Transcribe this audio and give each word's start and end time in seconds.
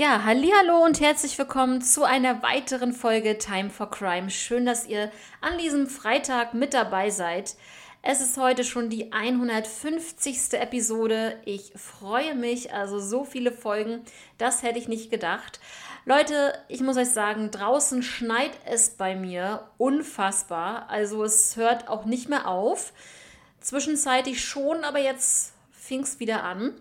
Ja, 0.00 0.22
hallo 0.22 0.84
und 0.84 1.00
herzlich 1.00 1.36
willkommen 1.38 1.82
zu 1.82 2.04
einer 2.04 2.40
weiteren 2.40 2.92
Folge 2.92 3.36
Time 3.36 3.68
for 3.68 3.90
Crime. 3.90 4.30
Schön, 4.30 4.64
dass 4.64 4.86
ihr 4.86 5.10
an 5.40 5.58
diesem 5.58 5.88
Freitag 5.88 6.54
mit 6.54 6.72
dabei 6.72 7.10
seid. 7.10 7.56
Es 8.00 8.20
ist 8.20 8.36
heute 8.36 8.62
schon 8.62 8.90
die 8.90 9.10
150. 9.10 10.52
Episode. 10.52 11.36
Ich 11.44 11.72
freue 11.74 12.36
mich, 12.36 12.72
also 12.72 13.00
so 13.00 13.24
viele 13.24 13.50
Folgen, 13.50 14.04
das 14.38 14.62
hätte 14.62 14.78
ich 14.78 14.86
nicht 14.86 15.10
gedacht. 15.10 15.58
Leute, 16.04 16.54
ich 16.68 16.80
muss 16.80 16.96
euch 16.96 17.10
sagen, 17.10 17.50
draußen 17.50 18.04
schneit 18.04 18.52
es 18.66 18.90
bei 18.90 19.16
mir 19.16 19.68
unfassbar. 19.78 20.88
Also 20.88 21.24
es 21.24 21.56
hört 21.56 21.88
auch 21.88 22.04
nicht 22.04 22.28
mehr 22.28 22.46
auf. 22.46 22.92
Zwischenzeitlich 23.60 24.44
schon, 24.44 24.84
aber 24.84 25.00
jetzt 25.00 25.54
fing 25.72 26.02
es 26.02 26.20
wieder 26.20 26.44
an. 26.44 26.74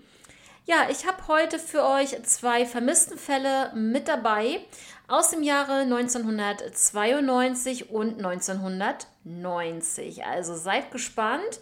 Ja, 0.69 0.89
ich 0.91 1.07
habe 1.07 1.29
heute 1.29 1.59
für 1.59 1.87
euch 1.87 2.21
zwei 2.23 2.65
vermissten 2.65 3.17
Fälle 3.17 3.71
mit 3.73 4.09
dabei 4.09 4.59
aus 5.07 5.29
dem 5.29 5.41
Jahre 5.41 5.83
1992 5.83 7.89
und 7.89 8.17
1990. 8.17 10.25
Also 10.25 10.55
seid 10.55 10.91
gespannt 10.91 11.61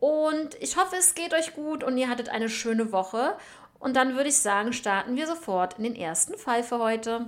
und 0.00 0.60
ich 0.60 0.76
hoffe, 0.76 0.96
es 0.98 1.14
geht 1.14 1.34
euch 1.34 1.54
gut 1.54 1.84
und 1.84 1.96
ihr 1.96 2.08
hattet 2.08 2.30
eine 2.30 2.48
schöne 2.48 2.90
Woche. 2.90 3.36
Und 3.78 3.94
dann 3.94 4.16
würde 4.16 4.30
ich 4.30 4.38
sagen, 4.38 4.72
starten 4.72 5.14
wir 5.14 5.28
sofort 5.28 5.78
in 5.78 5.84
den 5.84 5.94
ersten 5.94 6.36
Fall 6.36 6.64
für 6.64 6.80
heute. 6.80 7.26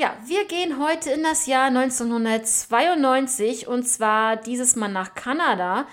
Ja, 0.00 0.16
wir 0.24 0.46
gehen 0.46 0.82
heute 0.82 1.10
in 1.10 1.22
das 1.22 1.44
Jahr 1.44 1.66
1992 1.66 3.68
und 3.68 3.82
zwar 3.82 4.36
dieses 4.36 4.74
Mal 4.74 4.88
nach 4.88 5.14
Kanada. 5.14 5.86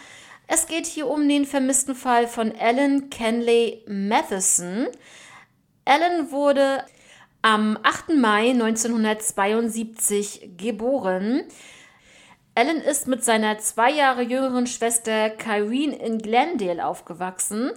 Es 0.47 0.67
geht 0.67 0.85
hier 0.85 1.07
um 1.07 1.27
den 1.27 1.45
vermissten 1.45 1.93
Fall 1.93 2.25
von 2.25 2.53
Alan 2.57 3.09
Kenley 3.09 3.83
Matheson. 3.85 4.87
Alan 5.83 6.31
wurde 6.31 6.85
am 7.41 7.77
8. 7.83 8.15
Mai 8.15 8.51
1972 8.51 10.51
geboren. 10.55 11.43
Alan 12.55 12.77
ist 12.77 13.09
mit 13.09 13.25
seiner 13.25 13.57
zwei 13.57 13.91
Jahre 13.91 14.21
jüngeren 14.21 14.67
Schwester 14.67 15.31
Kyrene 15.31 15.97
in 15.97 16.19
Glendale 16.19 16.85
aufgewachsen. 16.85 17.71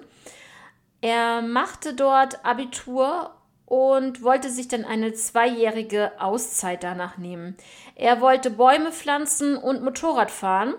Er 1.01 1.43
machte 1.43 1.95
dort 1.95 2.45
Abitur 2.45 3.35
und 3.71 4.25
wollte 4.25 4.51
sich 4.51 4.67
dann 4.67 4.85
eine 4.85 5.13
zweijährige 5.13 6.11
Auszeit 6.21 6.83
danach 6.83 7.19
nehmen. 7.19 7.57
Er 7.95 8.21
wollte 8.21 8.51
Bäume 8.51 8.91
pflanzen 8.91 9.57
und 9.57 9.85
Motorrad 9.85 10.33
fahren 10.33 10.75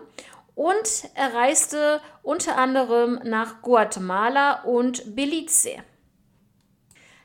und 0.55 1.05
er 1.15 1.33
reiste 1.33 2.01
unter 2.21 2.57
anderem 2.57 3.21
nach 3.23 3.61
Guatemala 3.61 4.63
und 4.63 5.15
Belize. 5.15 5.77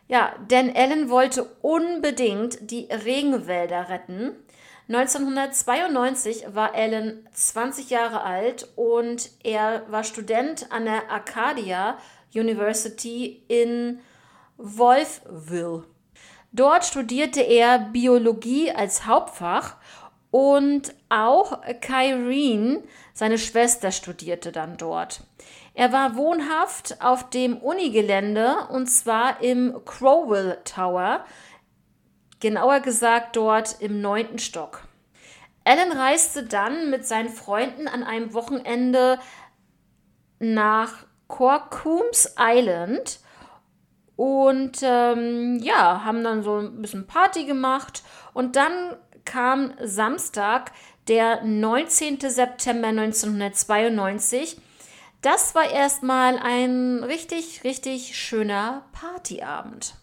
Ja, 0.06 0.36
denn 0.52 0.72
Ellen 0.72 1.10
wollte 1.10 1.42
unbedingt 1.62 2.70
die 2.70 2.84
Regenwälder 2.84 3.88
retten. 3.88 4.36
1992 4.88 6.46
war 6.54 6.76
Ellen 6.76 7.28
20 7.32 7.90
Jahre 7.90 8.22
alt 8.22 8.68
und 8.76 9.32
er 9.42 9.82
war 9.90 10.04
Student 10.04 10.70
an 10.70 10.84
der 10.84 11.10
Arcadia 11.10 11.98
University 12.32 13.42
in 13.48 13.98
Wolfville. 14.56 15.84
Dort 16.52 16.84
studierte 16.84 17.40
er 17.40 17.78
Biologie 17.78 18.70
als 18.70 19.06
Hauptfach 19.06 19.76
und 20.30 20.94
auch 21.08 21.60
Kyrene, 21.80 22.82
seine 23.12 23.38
Schwester, 23.38 23.90
studierte 23.90 24.52
dann 24.52 24.76
dort. 24.76 25.20
Er 25.74 25.92
war 25.92 26.16
wohnhaft 26.16 27.02
auf 27.02 27.28
dem 27.28 27.58
Unigelände 27.58 28.68
und 28.70 28.86
zwar 28.86 29.42
im 29.42 29.82
Crowell 29.84 30.58
Tower, 30.64 31.24
genauer 32.40 32.80
gesagt 32.80 33.36
dort 33.36 33.80
im 33.80 34.00
neunten 34.00 34.38
Stock. 34.38 34.86
Alan 35.64 35.92
reiste 35.92 36.44
dann 36.44 36.90
mit 36.90 37.06
seinen 37.06 37.28
Freunden 37.28 37.88
an 37.88 38.02
einem 38.02 38.32
Wochenende 38.32 39.18
nach 40.38 40.92
Corcombs 41.28 42.34
Island 42.38 43.20
und 44.16 44.78
ähm, 44.82 45.58
ja, 45.62 46.04
haben 46.04 46.24
dann 46.24 46.42
so 46.42 46.58
ein 46.58 46.80
bisschen 46.80 47.06
Party 47.06 47.44
gemacht. 47.44 48.02
Und 48.32 48.56
dann 48.56 48.96
kam 49.24 49.74
Samstag, 49.82 50.72
der 51.08 51.44
19. 51.44 52.20
September 52.20 52.88
1992. 52.88 54.60
Das 55.22 55.54
war 55.54 55.70
erstmal 55.70 56.38
ein 56.38 57.04
richtig, 57.04 57.62
richtig 57.64 58.16
schöner 58.16 58.86
Partyabend. 58.92 59.94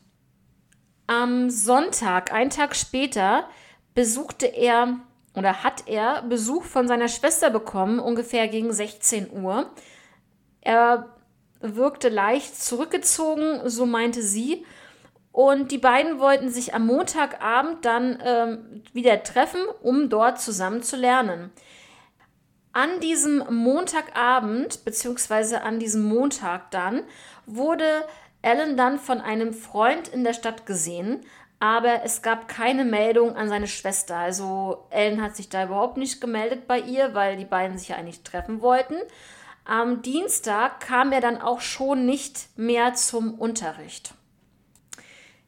Am 1.07 1.49
Sonntag, 1.49 2.31
einen 2.31 2.49
Tag 2.49 2.75
später, 2.75 3.47
besuchte 3.95 4.45
er 4.45 4.99
oder 5.35 5.63
hat 5.63 5.87
er 5.87 6.21
Besuch 6.23 6.63
von 6.63 6.87
seiner 6.87 7.07
Schwester 7.07 7.49
bekommen, 7.49 7.99
ungefähr 7.99 8.47
gegen 8.47 8.71
16 8.71 9.31
Uhr. 9.31 9.71
Er 10.61 11.12
wirkte 11.63 12.09
leicht 12.09 12.61
zurückgezogen, 12.61 13.61
so 13.69 13.85
meinte 13.85 14.21
sie. 14.21 14.65
Und 15.31 15.71
die 15.71 15.79
beiden 15.79 16.19
wollten 16.19 16.49
sich 16.49 16.75
am 16.75 16.85
Montagabend 16.85 17.83
dann 17.85 18.21
ähm, 18.23 18.83
wieder 18.93 19.23
treffen, 19.23 19.61
um 19.81 20.09
dort 20.09 20.39
zusammen 20.39 20.83
zu 20.83 20.95
lernen. 20.95 21.51
An 22.71 22.99
diesem 22.99 23.43
Montagabend, 23.49 24.85
beziehungsweise 24.85 25.63
an 25.63 25.79
diesem 25.79 26.03
Montag 26.03 26.69
dann, 26.71 27.03
wurde 27.47 28.05
Alan 28.43 28.77
dann 28.77 28.99
von 28.99 29.21
einem 29.21 29.53
Freund 29.53 30.07
in 30.07 30.23
der 30.23 30.33
Stadt 30.33 30.65
gesehen, 30.65 31.21
aber 31.59 32.03
es 32.03 32.21
gab 32.21 32.47
keine 32.47 32.83
Meldung 32.83 33.35
an 33.35 33.47
seine 33.47 33.67
Schwester. 33.67 34.17
Also 34.17 34.85
Alan 34.91 35.21
hat 35.21 35.35
sich 35.35 35.49
da 35.49 35.63
überhaupt 35.63 35.97
nicht 35.97 36.19
gemeldet 36.19 36.67
bei 36.67 36.79
ihr, 36.79 37.13
weil 37.13 37.37
die 37.37 37.45
beiden 37.45 37.77
sich 37.77 37.89
ja 37.89 37.95
eigentlich 37.95 38.21
treffen 38.23 38.61
wollten. 38.61 38.95
Am 39.65 40.01
Dienstag 40.01 40.81
kam 40.81 41.11
er 41.11 41.21
dann 41.21 41.41
auch 41.41 41.61
schon 41.61 42.05
nicht 42.05 42.49
mehr 42.57 42.93
zum 42.95 43.33
Unterricht. 43.33 44.13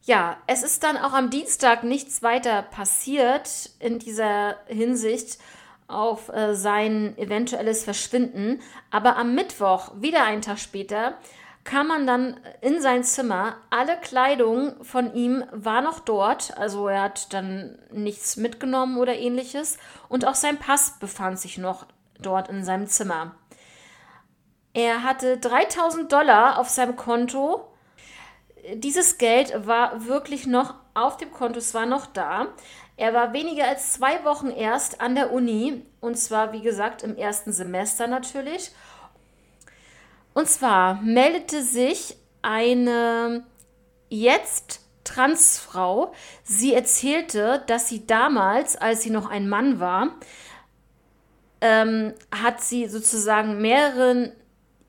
Ja, 0.03 0.37
es 0.47 0.63
ist 0.63 0.83
dann 0.83 0.97
auch 0.97 1.13
am 1.13 1.29
Dienstag 1.29 1.83
nichts 1.83 2.21
weiter 2.21 2.61
passiert 2.61 3.71
in 3.79 3.99
dieser 3.99 4.57
Hinsicht 4.67 5.39
auf 5.87 6.29
äh, 6.29 6.55
sein 6.55 7.17
eventuelles 7.17 7.83
Verschwinden. 7.83 8.61
Aber 8.91 9.17
am 9.17 9.35
Mittwoch, 9.35 9.91
wieder 9.99 10.23
einen 10.23 10.41
Tag 10.41 10.59
später, 10.59 11.17
kam 11.63 11.87
man 11.87 12.05
dann 12.05 12.39
in 12.61 12.79
sein 12.81 13.03
Zimmer. 13.03 13.57
Alle 13.71 13.97
Kleidung 13.97 14.83
von 14.83 15.13
ihm 15.13 15.43
war 15.51 15.81
noch 15.81 15.99
dort, 15.99 16.55
also 16.57 16.87
er 16.87 17.01
hat 17.01 17.33
dann 17.33 17.79
nichts 17.91 18.37
mitgenommen 18.37 18.97
oder 18.97 19.15
ähnliches. 19.15 19.77
Und 20.07 20.25
auch 20.25 20.35
sein 20.35 20.57
Pass 20.57 20.99
befand 20.99 21.39
sich 21.39 21.57
noch 21.57 21.87
dort 22.19 22.49
in 22.49 22.63
seinem 22.63 22.87
Zimmer. 22.87 23.35
Er 24.75 25.03
hatte 25.03 25.37
3000 25.37 26.11
Dollar 26.11 26.59
auf 26.59 26.67
seinem 26.67 26.97
Konto. 26.97 27.65
Dieses 28.73 29.17
Geld 29.17 29.65
war 29.65 30.05
wirklich 30.05 30.47
noch 30.47 30.73
auf 30.93 31.15
dem 31.15 31.31
Konto, 31.31 31.59
es 31.59 31.73
war 31.73 31.85
noch 31.85 32.07
da. 32.07 32.47
Er 32.97 33.13
war 33.13 33.31
weniger 33.31 33.69
als 33.69 33.93
zwei 33.93 34.25
Wochen 34.25 34.49
erst 34.49 34.99
an 34.99 35.15
der 35.15 35.31
Uni 35.31 35.85
und 36.01 36.17
zwar, 36.17 36.51
wie 36.51 36.59
gesagt, 36.59 37.03
im 37.03 37.15
ersten 37.15 37.53
Semester 37.53 38.07
natürlich. 38.07 38.71
Und 40.33 40.49
zwar 40.49 40.95
meldete 40.95 41.63
sich 41.63 42.17
eine 42.41 43.45
jetzt 44.09 44.81
Transfrau. 45.05 46.11
Sie 46.43 46.73
erzählte, 46.73 47.63
dass 47.67 47.87
sie 47.87 48.05
damals, 48.05 48.75
als 48.75 49.03
sie 49.03 49.09
noch 49.09 49.29
ein 49.29 49.47
Mann 49.47 49.79
war, 49.79 50.09
ähm, 51.61 52.13
hat 52.29 52.59
sie 52.59 52.87
sozusagen 52.87 53.61
mehreren 53.61 54.33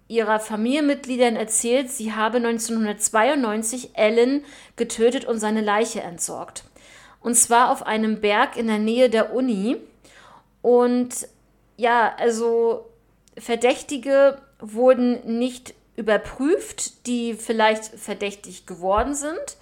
ihrer 0.09 0.39
Familienmitgliedern 0.39 1.37
erzählt, 1.37 1.91
sie 1.91 2.13
habe 2.13 2.39
1992 2.39 3.91
Ellen 3.95 4.45
getötet 4.77 5.25
und 5.25 5.39
seine 5.39 5.61
Leiche 5.61 6.01
entsorgt. 6.01 6.65
Und 7.21 7.35
zwar 7.35 7.71
auf 7.73 7.85
einem 7.85 8.21
Berg 8.21 8.57
in 8.57 8.69
der 8.69 8.79
Nähe 8.79 9.11
der 9.11 9.35
Uni. 9.35 9.77
Und 10.63 11.27
ja, 11.77 12.15
also 12.19 12.87
Verdächtige 13.37 14.39
wurden 14.61 15.39
nicht 15.39 15.75
überprüft, 15.97 17.07
die 17.07 17.35
vielleicht 17.35 17.85
verdächtig 17.85 18.67
geworden 18.67 19.15
sind. 19.15 19.57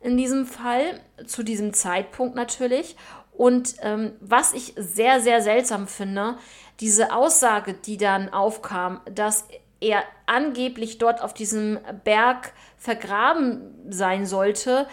In 0.00 0.16
diesem 0.16 0.46
Fall, 0.46 1.00
zu 1.26 1.42
diesem 1.42 1.72
Zeitpunkt 1.72 2.34
natürlich. 2.34 2.96
Und 3.32 3.76
ähm, 3.80 4.12
was 4.20 4.52
ich 4.52 4.74
sehr, 4.76 5.20
sehr 5.20 5.40
seltsam 5.40 5.86
finde, 5.86 6.36
diese 6.80 7.12
Aussage, 7.12 7.74
die 7.74 7.96
dann 7.96 8.32
aufkam, 8.32 9.00
dass 9.12 9.44
er 9.84 10.02
angeblich 10.26 10.98
dort 10.98 11.22
auf 11.22 11.34
diesem 11.34 11.78
Berg 12.04 12.52
vergraben 12.78 13.74
sein 13.88 14.26
sollte, 14.26 14.86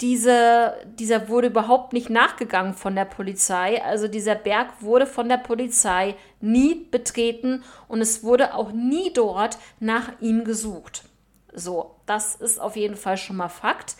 diese, 0.00 0.74
dieser 0.98 1.28
wurde 1.28 1.46
überhaupt 1.46 1.92
nicht 1.92 2.10
nachgegangen 2.10 2.74
von 2.74 2.96
der 2.96 3.04
Polizei. 3.04 3.82
Also 3.82 4.08
dieser 4.08 4.34
Berg 4.34 4.82
wurde 4.82 5.06
von 5.06 5.28
der 5.28 5.38
Polizei 5.38 6.16
nie 6.40 6.74
betreten 6.90 7.62
und 7.88 8.00
es 8.00 8.24
wurde 8.24 8.54
auch 8.54 8.72
nie 8.72 9.12
dort 9.12 9.56
nach 9.78 10.20
ihm 10.20 10.44
gesucht. 10.44 11.04
So, 11.54 11.94
das 12.06 12.34
ist 12.34 12.60
auf 12.60 12.76
jeden 12.76 12.96
Fall 12.96 13.16
schon 13.16 13.36
mal 13.36 13.48
Fakt. 13.48 13.96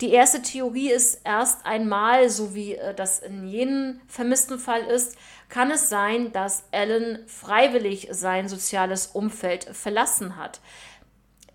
Die 0.00 0.10
erste 0.10 0.42
Theorie 0.42 0.90
ist 0.90 1.22
erst 1.24 1.66
einmal, 1.66 2.28
so 2.28 2.54
wie 2.54 2.74
äh, 2.74 2.94
das 2.94 3.18
in 3.18 3.48
jedem 3.48 4.00
vermissten 4.06 4.58
Fall 4.58 4.82
ist, 4.82 5.16
kann 5.48 5.70
es 5.70 5.88
sein, 5.88 6.32
dass 6.32 6.64
Alan 6.70 7.20
freiwillig 7.26 8.08
sein 8.10 8.48
soziales 8.48 9.08
Umfeld 9.08 9.64
verlassen 9.64 10.36
hat. 10.36 10.60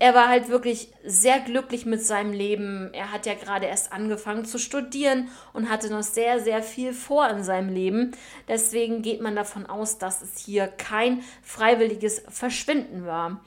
Er 0.00 0.12
war 0.12 0.28
halt 0.28 0.48
wirklich 0.48 0.92
sehr 1.04 1.38
glücklich 1.38 1.86
mit 1.86 2.02
seinem 2.02 2.32
Leben. 2.32 2.90
Er 2.92 3.12
hat 3.12 3.26
ja 3.26 3.34
gerade 3.34 3.66
erst 3.66 3.92
angefangen 3.92 4.44
zu 4.44 4.58
studieren 4.58 5.28
und 5.52 5.70
hatte 5.70 5.88
noch 5.88 6.02
sehr, 6.02 6.40
sehr 6.40 6.62
viel 6.62 6.92
vor 6.92 7.28
in 7.30 7.44
seinem 7.44 7.72
Leben. 7.72 8.10
Deswegen 8.48 9.02
geht 9.02 9.20
man 9.20 9.36
davon 9.36 9.66
aus, 9.66 9.98
dass 9.98 10.20
es 10.20 10.36
hier 10.36 10.66
kein 10.66 11.22
freiwilliges 11.42 12.24
Verschwinden 12.28 13.06
war. 13.06 13.40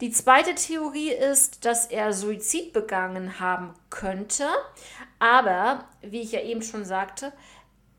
Die 0.00 0.12
zweite 0.12 0.54
Theorie 0.54 1.10
ist, 1.10 1.64
dass 1.64 1.86
er 1.86 2.12
Suizid 2.12 2.72
begangen 2.72 3.40
haben 3.40 3.74
könnte, 3.90 4.46
aber 5.18 5.84
wie 6.02 6.20
ich 6.20 6.30
ja 6.30 6.40
eben 6.40 6.62
schon 6.62 6.84
sagte, 6.84 7.32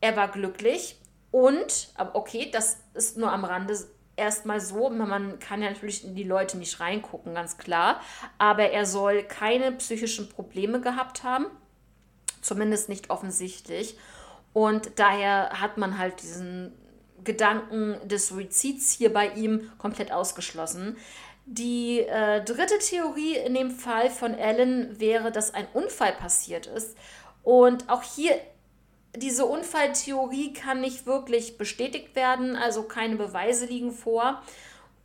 er 0.00 0.16
war 0.16 0.28
glücklich 0.28 0.98
und, 1.30 1.92
okay, 2.14 2.50
das 2.50 2.78
ist 2.94 3.18
nur 3.18 3.30
am 3.30 3.44
Rande 3.44 3.76
erstmal 4.16 4.60
so, 4.60 4.88
man 4.88 5.38
kann 5.40 5.62
ja 5.62 5.68
natürlich 5.68 6.04
in 6.04 6.14
die 6.14 6.24
Leute 6.24 6.56
nicht 6.56 6.80
reingucken, 6.80 7.34
ganz 7.34 7.58
klar, 7.58 8.00
aber 8.38 8.70
er 8.70 8.86
soll 8.86 9.22
keine 9.22 9.72
psychischen 9.72 10.28
Probleme 10.30 10.80
gehabt 10.80 11.22
haben, 11.22 11.46
zumindest 12.40 12.88
nicht 12.88 13.10
offensichtlich. 13.10 13.98
Und 14.52 14.98
daher 14.98 15.60
hat 15.60 15.76
man 15.76 15.98
halt 15.98 16.22
diesen 16.22 16.72
Gedanken 17.22 17.96
des 18.08 18.28
Suizids 18.28 18.90
hier 18.92 19.12
bei 19.12 19.28
ihm 19.28 19.70
komplett 19.78 20.10
ausgeschlossen. 20.12 20.96
Die 21.52 21.98
äh, 21.98 22.44
dritte 22.44 22.78
Theorie 22.78 23.36
in 23.36 23.54
dem 23.54 23.72
Fall 23.72 24.08
von 24.08 24.34
Ellen 24.34 25.00
wäre, 25.00 25.32
dass 25.32 25.52
ein 25.52 25.66
Unfall 25.72 26.12
passiert 26.12 26.68
ist. 26.68 26.96
Und 27.42 27.88
auch 27.88 28.04
hier, 28.04 28.38
diese 29.16 29.46
Unfalltheorie 29.46 30.52
kann 30.52 30.80
nicht 30.80 31.06
wirklich 31.06 31.58
bestätigt 31.58 32.14
werden, 32.14 32.54
also 32.54 32.84
keine 32.84 33.16
Beweise 33.16 33.66
liegen 33.66 33.90
vor. 33.90 34.40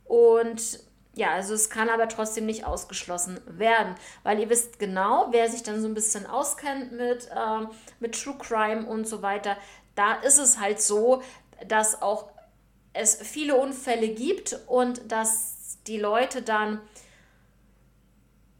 Und 0.04 0.78
ja, 1.14 1.32
also 1.32 1.52
es 1.52 1.68
kann 1.68 1.88
aber 1.88 2.06
trotzdem 2.06 2.46
nicht 2.46 2.64
ausgeschlossen 2.64 3.40
werden, 3.48 3.96
weil 4.22 4.38
ihr 4.38 4.48
wisst 4.48 4.78
genau, 4.78 5.26
wer 5.32 5.50
sich 5.50 5.64
dann 5.64 5.82
so 5.82 5.88
ein 5.88 5.94
bisschen 5.94 6.26
auskennt 6.26 6.92
mit, 6.92 7.26
äh, 7.26 7.66
mit 7.98 8.22
True 8.22 8.36
Crime 8.38 8.86
und 8.86 9.08
so 9.08 9.20
weiter, 9.20 9.56
da 9.96 10.14
ist 10.14 10.38
es 10.38 10.60
halt 10.60 10.80
so, 10.80 11.24
dass 11.66 12.02
auch 12.02 12.28
es 12.92 13.16
viele 13.16 13.56
Unfälle 13.56 14.10
gibt 14.10 14.60
und 14.68 15.10
dass 15.10 15.55
die 15.86 15.98
Leute 15.98 16.42
dann, 16.42 16.80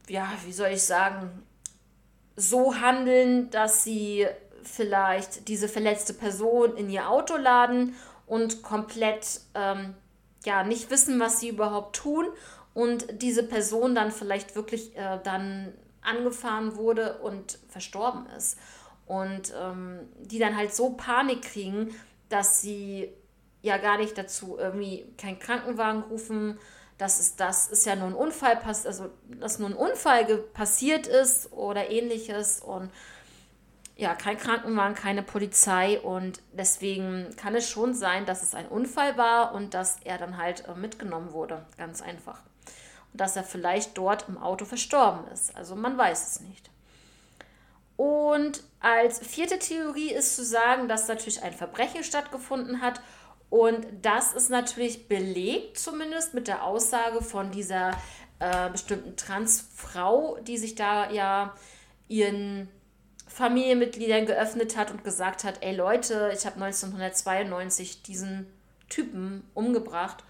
ja, 0.08 0.31
wie 0.44 0.52
soll 0.52 0.69
ich 0.69 0.82
sagen, 0.82 1.43
so 2.37 2.76
handeln, 2.76 3.50
dass 3.50 3.84
sie 3.84 4.26
vielleicht 4.62 5.49
diese 5.49 5.69
verletzte 5.69 6.12
Person 6.12 6.76
in 6.76 6.90
ihr 6.90 7.08
Auto 7.08 7.37
laden 7.37 7.94
und 8.26 8.62
komplett 8.62 9.40
ähm, 9.55 9.94
ja 10.44 10.64
nicht 10.64 10.90
wissen, 10.90 11.19
was 11.20 11.40
sie 11.40 11.49
überhaupt 11.49 11.96
tun 11.96 12.26
und 12.75 13.23
diese 13.23 13.43
Person 13.43 13.94
dann 13.94 14.11
vielleicht 14.11 14.55
wirklich 14.55 14.96
äh, 14.96 15.19
dann 15.22 15.72
angefahren 16.02 16.76
wurde 16.76 17.19
und 17.19 17.58
verstorben 17.69 18.26
ist. 18.37 18.58
Und 19.06 19.55
ähm, 19.58 20.00
die 20.20 20.38
dann 20.38 20.56
halt 20.56 20.75
so 20.75 20.90
Panik 20.90 21.43
kriegen, 21.43 21.94
dass 22.29 22.61
sie 22.61 23.08
ja 23.62 23.79
gar 23.79 23.99
nicht 23.99 24.19
dazu 24.19 24.56
irgendwie 24.58 25.06
keinen 25.17 25.38
Krankenwagen 25.38 26.02
rufen 26.02 26.58
dass 26.98 27.20
es 27.20 27.37
das 27.37 27.69
ist 27.69 27.87
ja 27.87 27.96
nur 27.96 28.08
ein 28.08 28.14
Unfall 28.14 28.58
also 28.84 29.10
dass 29.28 29.58
nur 29.58 29.69
ein 29.69 29.76
Unfall 29.76 30.25
passiert 30.54 31.06
ist 31.06 31.52
oder 31.52 31.90
ähnliches 31.90 32.60
und 32.60 32.90
ja, 33.96 34.14
kein 34.14 34.37
Krankenwagen, 34.37 34.94
keine 34.94 35.22
Polizei 35.22 35.98
und 35.98 36.43
deswegen 36.52 37.34
kann 37.37 37.54
es 37.54 37.69
schon 37.69 37.94
sein, 37.94 38.26
dass 38.26 38.43
es 38.43 38.54
ein 38.54 38.69
Unfall 38.69 39.16
war 39.16 39.54
und 39.54 39.72
dass 39.72 39.96
er 40.04 40.19
dann 40.19 40.37
halt 40.37 40.69
äh, 40.69 40.75
mitgenommen 40.75 41.32
wurde, 41.32 41.64
ganz 41.78 42.02
einfach. 42.02 42.40
Und 43.12 43.20
dass 43.22 43.37
er 43.37 43.44
vielleicht 43.44 43.96
dort 43.96 44.28
im 44.28 44.37
Auto 44.37 44.66
verstorben 44.66 45.26
ist. 45.32 45.56
Also 45.56 45.75
man 45.76 45.96
weiß 45.96 46.28
es 46.28 46.40
nicht. 46.40 46.69
Und 47.96 48.62
als 48.81 49.20
vierte 49.20 49.58
Theorie 49.58 50.12
ist 50.12 50.37
zu 50.37 50.44
sagen, 50.44 50.88
dass 50.88 51.08
natürlich 51.08 51.43
ein 51.43 51.54
Verbrechen 51.54 52.04
stattgefunden 52.04 52.82
hat 52.82 53.00
und 53.50 53.87
das 54.02 54.32
ist 54.32 54.50
natürlich 54.50 55.08
belegt, 55.08 55.78
zumindest 55.78 56.34
mit 56.34 56.48
der 56.48 56.64
Aussage 56.64 57.22
von 57.22 57.50
dieser 57.50 57.93
äh, 58.38 58.70
bestimmten 58.70 59.16
Transfrau, 59.16 60.38
die 60.40 60.58
sich 60.58 60.75
da 60.75 61.10
ja 61.10 61.54
ihren 62.08 62.69
Familienmitgliedern 63.28 64.26
geöffnet 64.26 64.76
hat 64.76 64.90
und 64.90 65.04
gesagt 65.04 65.44
hat, 65.44 65.62
ey 65.62 65.75
Leute, 65.75 66.32
ich 66.34 66.46
habe 66.46 66.56
1992 66.56 68.02
diesen 68.02 68.46
Typen 68.88 69.48
umgebracht 69.54 70.25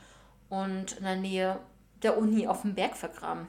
und 0.49 0.99
in 0.99 1.05
der 1.05 1.17
Nähe 1.17 1.61
der 2.03 2.19
Uni 2.19 2.47
auf 2.47 2.63
dem 2.63 2.75
Berg 2.75 2.97
vergraben. 2.97 3.49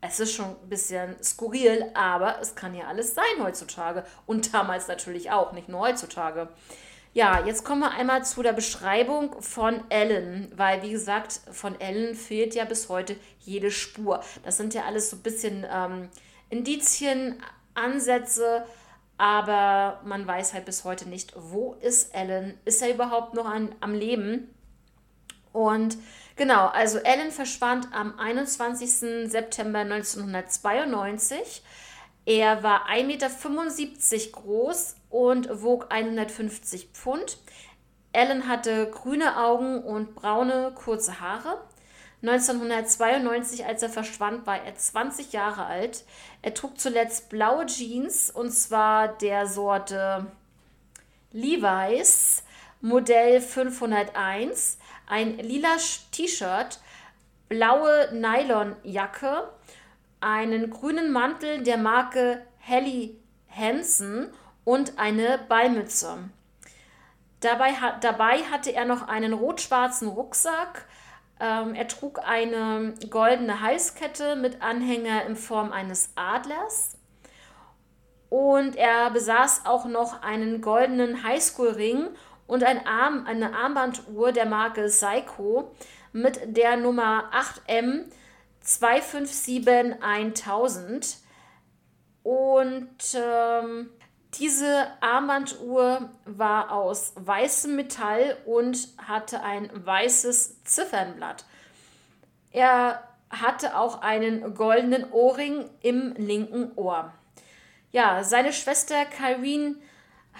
Es 0.00 0.20
ist 0.20 0.34
schon 0.34 0.50
ein 0.50 0.68
bisschen 0.68 1.16
skurril, 1.22 1.90
aber 1.94 2.38
es 2.40 2.54
kann 2.54 2.74
ja 2.74 2.86
alles 2.88 3.14
sein 3.14 3.42
heutzutage 3.42 4.04
und 4.26 4.52
damals 4.52 4.86
natürlich 4.86 5.30
auch, 5.30 5.52
nicht 5.52 5.68
nur 5.68 5.80
heutzutage. 5.80 6.48
Ja, 7.14 7.46
jetzt 7.46 7.64
kommen 7.64 7.80
wir 7.80 7.92
einmal 7.92 8.24
zu 8.24 8.42
der 8.42 8.52
Beschreibung 8.52 9.40
von 9.40 9.88
Ellen, 9.88 10.50
weil 10.56 10.82
wie 10.82 10.90
gesagt, 10.90 11.40
von 11.52 11.80
Ellen 11.80 12.16
fehlt 12.16 12.56
ja 12.56 12.64
bis 12.64 12.88
heute 12.88 13.16
jede 13.38 13.70
Spur. 13.70 14.20
Das 14.42 14.56
sind 14.56 14.74
ja 14.74 14.82
alles 14.82 15.10
so 15.10 15.16
ein 15.16 15.22
bisschen 15.22 15.64
ähm, 15.72 16.08
Indizien, 16.50 17.40
Ansätze, 17.74 18.64
aber 19.16 20.00
man 20.04 20.26
weiß 20.26 20.54
halt 20.54 20.64
bis 20.64 20.82
heute 20.82 21.08
nicht, 21.08 21.32
wo 21.36 21.74
ist 21.74 22.12
Ellen? 22.16 22.58
Ist 22.64 22.82
er 22.82 22.92
überhaupt 22.92 23.34
noch 23.34 23.46
an, 23.46 23.72
am 23.78 23.94
Leben? 23.94 24.52
Und 25.52 25.96
genau, 26.34 26.66
also 26.66 26.98
Ellen 26.98 27.30
verschwand 27.30 27.86
am 27.92 28.18
21. 28.18 29.30
September 29.30 29.78
1992. 29.78 31.62
Er 32.26 32.62
war 32.62 32.88
1,75 32.88 33.04
Meter 33.06 34.32
groß 34.32 34.96
und 35.10 35.62
wog 35.62 35.86
150 35.90 36.88
Pfund. 36.92 37.38
Ellen 38.12 38.48
hatte 38.48 38.90
grüne 38.90 39.36
Augen 39.36 39.82
und 39.82 40.14
braune, 40.14 40.72
kurze 40.74 41.20
Haare. 41.20 41.60
1992, 42.22 43.66
als 43.66 43.82
er 43.82 43.90
verschwand, 43.90 44.46
war 44.46 44.62
er 44.62 44.74
20 44.74 45.32
Jahre 45.32 45.66
alt. 45.66 46.04
Er 46.40 46.54
trug 46.54 46.80
zuletzt 46.80 47.28
blaue 47.28 47.66
Jeans 47.66 48.30
und 48.30 48.50
zwar 48.50 49.08
der 49.08 49.46
Sorte 49.46 50.26
Levi's 51.32 52.42
Modell 52.80 53.40
501, 53.40 54.78
ein 55.06 55.38
lila 55.38 55.76
T-Shirt, 56.12 56.80
blaue 57.48 58.10
Nylonjacke 58.12 59.48
einen 60.24 60.70
grünen 60.70 61.12
Mantel 61.12 61.62
der 61.62 61.76
Marke 61.76 62.44
Helly 62.58 63.20
Hansen 63.48 64.32
und 64.64 64.98
eine 64.98 65.38
Ballmütze. 65.48 66.18
Dabei, 67.40 67.74
dabei 68.00 68.38
hatte 68.50 68.72
er 68.72 68.86
noch 68.86 69.06
einen 69.06 69.34
rot-schwarzen 69.34 70.08
Rucksack. 70.08 70.86
Ähm, 71.38 71.74
er 71.74 71.86
trug 71.88 72.20
eine 72.26 72.94
goldene 73.10 73.60
Halskette 73.60 74.36
mit 74.36 74.62
Anhänger 74.62 75.26
in 75.26 75.36
Form 75.36 75.70
eines 75.72 76.10
Adlers. 76.14 76.96
Und 78.30 78.76
er 78.76 79.10
besaß 79.10 79.66
auch 79.66 79.84
noch 79.84 80.22
einen 80.22 80.62
goldenen 80.62 81.22
Highschool-Ring 81.22 82.08
und 82.46 82.64
ein 82.64 82.86
Arm, 82.86 83.26
eine 83.26 83.54
Armbanduhr 83.54 84.32
der 84.32 84.46
Marke 84.46 84.88
Seiko 84.88 85.70
mit 86.12 86.56
der 86.56 86.76
Nummer 86.76 87.30
8M 87.32 88.06
257 88.64 90.02
1000. 90.02 91.18
Und 92.22 92.88
ähm, 93.14 93.90
diese 94.34 94.86
Armbanduhr 95.00 96.10
war 96.24 96.72
aus 96.72 97.12
weißem 97.16 97.76
Metall 97.76 98.36
und 98.46 98.88
hatte 98.98 99.42
ein 99.42 99.70
weißes 99.72 100.64
Ziffernblatt. 100.64 101.44
Er 102.50 103.02
hatte 103.30 103.76
auch 103.78 104.02
einen 104.02 104.54
goldenen 104.54 105.10
Ohrring 105.12 105.70
im 105.82 106.14
linken 106.16 106.72
Ohr. 106.76 107.12
Ja, 107.92 108.24
seine 108.24 108.52
Schwester 108.52 109.04
Kyrene 109.04 109.76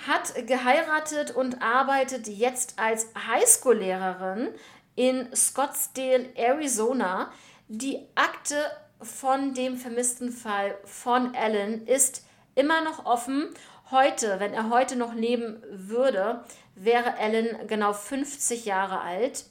hat 0.09 0.35
geheiratet 0.47 1.31
und 1.31 1.63
arbeitet 1.63 2.27
jetzt 2.27 2.79
als 2.79 3.09
Highschool-Lehrerin 3.15 4.49
in 4.97 5.35
Scottsdale, 5.35 6.31
Arizona. 6.37 7.31
Die 7.69 8.01
Akte 8.15 8.57
von 9.01 9.55
dem 9.55 9.79
vermissten 9.79 10.31
Fall 10.31 10.77
von 10.85 11.35
Alan 11.35 11.87
ist 11.87 12.27
immer 12.55 12.83
noch 12.83 13.07
offen. 13.07 13.49
Heute, 13.91 14.39
wenn 14.39 14.53
er 14.53 14.69
heute 14.69 14.97
noch 14.97 15.15
leben 15.15 15.63
würde, 15.71 16.45
wäre 16.75 17.17
Alan 17.19 17.67
genau 17.67 17.95
50 17.95 18.67
Jahre 18.67 19.01
alt. 19.01 19.47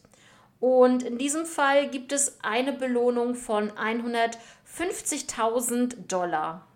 Und 0.60 1.02
in 1.04 1.18
diesem 1.18 1.48
Fall 1.48 1.90
gibt 1.90 2.12
es 2.12 2.38
eine 2.44 2.74
Belohnung 2.74 3.34
von 3.36 3.72
150.000 3.72 6.08
Dollar. 6.08 6.68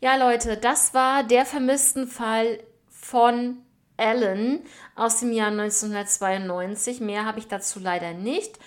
Ja, 0.00 0.16
Leute, 0.16 0.58
das 0.58 0.92
war 0.92 1.22
der 1.24 1.46
vermissten 1.46 2.06
Fall 2.06 2.58
von 2.90 3.62
Alan 3.96 4.60
aus 4.96 5.20
dem 5.20 5.32
Jahr 5.32 5.48
1992. 5.48 7.00
Mehr 7.00 7.24
habe 7.24 7.38
ich 7.38 7.48
dazu 7.48 7.80
leider 7.80 8.12
nicht. 8.12 8.58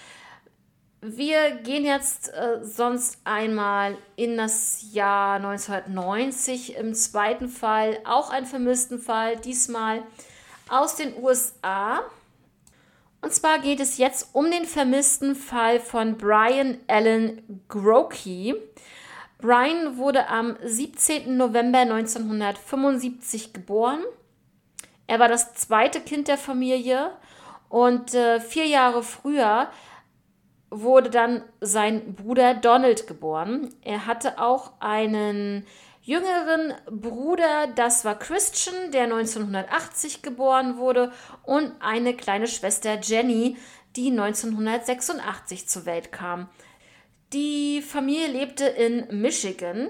Wir 1.01 1.51
gehen 1.51 1.85
jetzt 1.85 2.33
äh, 2.33 2.63
sonst 2.63 3.19
einmal 3.23 3.97
in 4.15 4.35
das 4.35 4.83
Jahr 4.93 5.35
1990. 5.35 6.75
Im 6.75 6.95
zweiten 6.95 7.49
Fall 7.49 7.99
auch 8.03 8.31
ein 8.31 8.47
vermissten 8.47 8.97
Fall, 8.97 9.37
diesmal 9.37 10.01
aus 10.69 10.95
den 10.95 11.15
USA. 11.21 12.01
Und 13.21 13.31
zwar 13.31 13.59
geht 13.59 13.79
es 13.79 13.99
jetzt 13.99 14.29
um 14.33 14.49
den 14.49 14.65
vermissten 14.65 15.35
Fall 15.35 15.79
von 15.79 16.17
Brian 16.17 16.79
Allen 16.87 17.61
Grokey. 17.67 18.55
Brian 19.37 19.97
wurde 19.97 20.27
am 20.29 20.57
17. 20.63 21.37
November 21.37 21.79
1975 21.79 23.53
geboren. 23.53 24.03
Er 25.05 25.19
war 25.19 25.27
das 25.27 25.53
zweite 25.53 26.01
Kind 26.01 26.27
der 26.27 26.39
Familie 26.39 27.11
und 27.69 28.15
äh, 28.15 28.39
vier 28.39 28.65
Jahre 28.65 29.03
früher 29.03 29.69
wurde 30.69 31.09
dann 31.09 31.43
sein 31.61 32.15
Bruder 32.15 32.53
Donald 32.53 33.07
geboren. 33.07 33.73
Er 33.81 34.05
hatte 34.05 34.39
auch 34.39 34.73
einen 34.79 35.65
jüngeren 36.01 36.73
Bruder, 36.89 37.67
das 37.75 38.05
war 38.05 38.17
Christian, 38.17 38.91
der 38.91 39.03
1980 39.03 40.21
geboren 40.21 40.77
wurde, 40.77 41.11
und 41.43 41.73
eine 41.81 42.15
kleine 42.15 42.47
Schwester 42.47 42.99
Jenny, 43.01 43.57
die 43.95 44.11
1986 44.11 45.67
zur 45.67 45.85
Welt 45.85 46.11
kam. 46.11 46.49
Die 47.33 47.81
Familie 47.81 48.27
lebte 48.27 48.65
in 48.65 49.21
Michigan. 49.21 49.89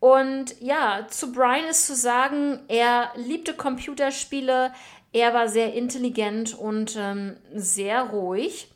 Und 0.00 0.60
ja, 0.60 1.06
zu 1.08 1.30
Brian 1.30 1.66
ist 1.66 1.86
zu 1.86 1.94
sagen, 1.94 2.58
er 2.66 3.12
liebte 3.14 3.54
Computerspiele, 3.54 4.72
er 5.12 5.34
war 5.34 5.46
sehr 5.46 5.74
intelligent 5.74 6.58
und 6.58 6.96
ähm, 6.98 7.36
sehr 7.54 8.02
ruhig. 8.02 8.71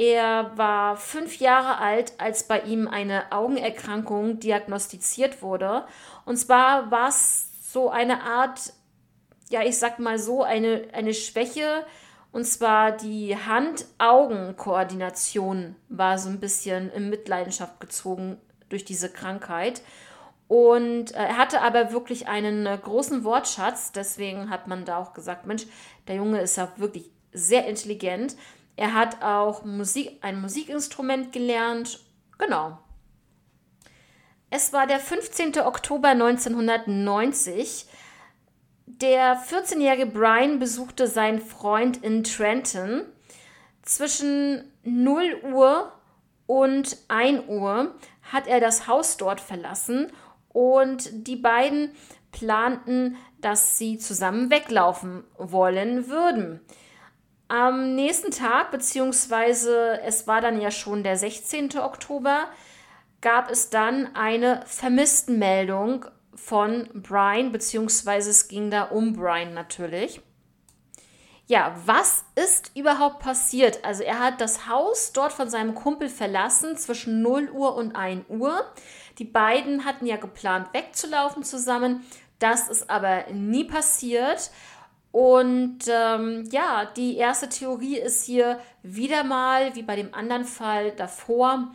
Er 0.00 0.56
war 0.56 0.96
fünf 0.96 1.38
Jahre 1.40 1.76
alt, 1.76 2.14
als 2.16 2.44
bei 2.44 2.62
ihm 2.62 2.88
eine 2.88 3.30
Augenerkrankung 3.32 4.40
diagnostiziert 4.40 5.42
wurde. 5.42 5.84
Und 6.24 6.38
zwar 6.38 6.90
war 6.90 7.10
es 7.10 7.50
so 7.70 7.90
eine 7.90 8.22
Art, 8.22 8.72
ja, 9.50 9.60
ich 9.60 9.78
sag 9.78 9.98
mal 9.98 10.18
so, 10.18 10.42
eine, 10.42 10.84
eine 10.94 11.12
Schwäche, 11.12 11.84
und 12.32 12.46
zwar 12.46 12.92
die 12.92 13.36
Hand-Augen-Koordination 13.36 15.76
war 15.90 16.16
so 16.16 16.30
ein 16.30 16.40
bisschen 16.40 16.90
in 16.92 17.10
Mitleidenschaft 17.10 17.78
gezogen 17.78 18.38
durch 18.70 18.86
diese 18.86 19.10
Krankheit. 19.10 19.82
Und 20.48 21.14
äh, 21.14 21.26
er 21.26 21.36
hatte 21.36 21.60
aber 21.60 21.92
wirklich 21.92 22.26
einen 22.26 22.64
äh, 22.64 22.78
großen 22.82 23.22
Wortschatz. 23.22 23.92
Deswegen 23.92 24.48
hat 24.48 24.66
man 24.66 24.86
da 24.86 24.96
auch 24.96 25.12
gesagt, 25.12 25.44
Mensch, 25.44 25.66
der 26.08 26.16
Junge 26.16 26.40
ist 26.40 26.56
ja 26.56 26.72
wirklich 26.76 27.10
sehr 27.34 27.66
intelligent. 27.66 28.34
Er 28.80 28.94
hat 28.94 29.22
auch 29.22 29.62
Musik, 29.62 30.16
ein 30.22 30.40
Musikinstrument 30.40 31.32
gelernt. 31.32 32.00
Genau. 32.38 32.78
Es 34.48 34.72
war 34.72 34.86
der 34.86 34.98
15. 34.98 35.60
Oktober 35.60 36.08
1990. 36.08 37.84
Der 38.86 39.36
14-jährige 39.38 40.06
Brian 40.06 40.58
besuchte 40.58 41.08
seinen 41.08 41.42
Freund 41.42 42.02
in 42.02 42.24
Trenton. 42.24 43.02
Zwischen 43.82 44.72
0 44.84 45.42
Uhr 45.52 45.92
und 46.46 46.96
1 47.08 47.48
Uhr 47.48 47.94
hat 48.32 48.46
er 48.46 48.60
das 48.60 48.86
Haus 48.86 49.18
dort 49.18 49.42
verlassen 49.42 50.10
und 50.48 51.28
die 51.28 51.36
beiden 51.36 51.90
planten, 52.32 53.18
dass 53.42 53.76
sie 53.76 53.98
zusammen 53.98 54.50
weglaufen 54.50 55.24
wollen 55.36 56.08
würden. 56.08 56.60
Am 57.50 57.96
nächsten 57.96 58.30
Tag, 58.30 58.70
beziehungsweise 58.70 60.00
es 60.04 60.28
war 60.28 60.40
dann 60.40 60.60
ja 60.60 60.70
schon 60.70 61.02
der 61.02 61.16
16. 61.16 61.80
Oktober, 61.80 62.46
gab 63.20 63.50
es 63.50 63.70
dann 63.70 64.14
eine 64.14 64.62
Vermisstenmeldung 64.66 66.04
von 66.36 66.88
Brian, 66.94 67.50
beziehungsweise 67.50 68.30
es 68.30 68.46
ging 68.46 68.70
da 68.70 68.84
um 68.84 69.14
Brian 69.14 69.52
natürlich. 69.52 70.20
Ja, 71.48 71.74
was 71.86 72.24
ist 72.36 72.70
überhaupt 72.76 73.18
passiert? 73.18 73.84
Also 73.84 74.04
er 74.04 74.20
hat 74.20 74.40
das 74.40 74.68
Haus 74.68 75.12
dort 75.12 75.32
von 75.32 75.50
seinem 75.50 75.74
Kumpel 75.74 76.08
verlassen 76.08 76.76
zwischen 76.76 77.20
0 77.20 77.50
Uhr 77.50 77.74
und 77.74 77.96
1 77.96 78.26
Uhr. 78.28 78.64
Die 79.18 79.24
beiden 79.24 79.84
hatten 79.84 80.06
ja 80.06 80.18
geplant, 80.18 80.68
wegzulaufen 80.72 81.42
zusammen. 81.42 82.06
Das 82.38 82.68
ist 82.68 82.88
aber 82.88 83.24
nie 83.32 83.64
passiert. 83.64 84.52
Und 85.12 85.80
ähm, 85.88 86.48
ja, 86.50 86.84
die 86.96 87.16
erste 87.16 87.48
Theorie 87.48 87.98
ist 87.98 88.24
hier 88.24 88.60
wieder 88.82 89.24
mal, 89.24 89.74
wie 89.74 89.82
bei 89.82 89.96
dem 89.96 90.14
anderen 90.14 90.44
Fall 90.44 90.92
davor, 90.92 91.72